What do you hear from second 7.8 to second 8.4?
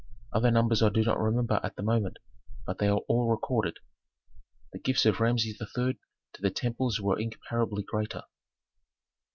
greater.